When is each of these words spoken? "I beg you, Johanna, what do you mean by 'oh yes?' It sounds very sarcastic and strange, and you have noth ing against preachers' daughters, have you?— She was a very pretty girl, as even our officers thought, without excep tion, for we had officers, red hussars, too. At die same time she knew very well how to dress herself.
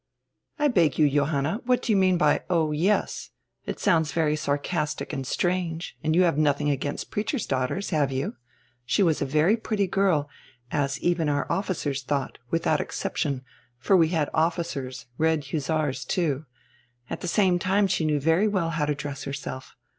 "I 0.57 0.67
beg 0.67 0.97
you, 0.97 1.07
Johanna, 1.07 1.61
what 1.65 1.83
do 1.83 1.91
you 1.91 1.95
mean 1.95 2.17
by 2.17 2.41
'oh 2.49 2.71
yes?' 2.71 3.29
It 3.67 3.79
sounds 3.79 4.11
very 4.13 4.35
sarcastic 4.35 5.13
and 5.13 5.27
strange, 5.27 5.95
and 6.03 6.15
you 6.15 6.23
have 6.23 6.39
noth 6.39 6.59
ing 6.59 6.71
against 6.71 7.11
preachers' 7.11 7.45
daughters, 7.45 7.91
have 7.91 8.11
you?— 8.11 8.35
She 8.87 9.03
was 9.03 9.21
a 9.21 9.27
very 9.27 9.55
pretty 9.55 9.85
girl, 9.85 10.27
as 10.71 10.99
even 11.01 11.29
our 11.29 11.45
officers 11.51 12.01
thought, 12.01 12.39
without 12.49 12.81
excep 12.81 13.15
tion, 13.15 13.43
for 13.77 13.95
we 13.95 14.07
had 14.07 14.31
officers, 14.33 15.05
red 15.19 15.45
hussars, 15.51 16.03
too. 16.03 16.47
At 17.07 17.21
die 17.21 17.27
same 17.27 17.59
time 17.59 17.85
she 17.85 18.03
knew 18.03 18.19
very 18.19 18.47
well 18.47 18.71
how 18.71 18.87
to 18.87 18.95
dress 18.95 19.25
herself. 19.25 19.75